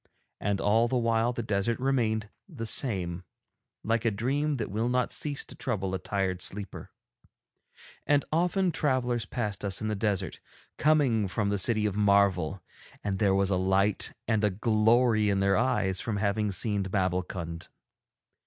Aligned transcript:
And 0.39 0.59
all 0.59 0.87
the 0.87 0.97
while 0.97 1.31
the 1.31 1.43
desert 1.43 1.79
remained 1.79 2.27
the 2.49 2.65
same, 2.65 3.21
like 3.83 4.03
a 4.03 4.09
dream 4.09 4.55
that 4.55 4.71
will 4.71 4.89
not 4.89 5.11
cease 5.11 5.45
to 5.45 5.53
trouble 5.53 5.93
a 5.93 5.99
tired 5.99 6.41
sleeper. 6.41 6.89
And 8.07 8.25
often 8.33 8.71
travellers 8.71 9.25
passed 9.27 9.63
us 9.63 9.79
in 9.79 9.89
the 9.89 9.95
desert, 9.95 10.39
coming 10.79 11.27
from 11.27 11.49
the 11.49 11.59
City 11.59 11.85
of 11.85 11.95
Marvel, 11.95 12.63
and 13.03 13.19
there 13.19 13.35
was 13.35 13.51
a 13.51 13.57
light 13.57 14.11
and 14.27 14.43
a 14.43 14.49
glory 14.49 15.29
in 15.29 15.39
their 15.39 15.55
eyes 15.55 16.01
from 16.01 16.17
having 16.17 16.51
seen 16.51 16.81
Babbulkund. 16.81 17.67